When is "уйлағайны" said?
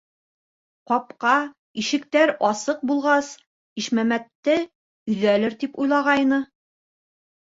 5.85-6.45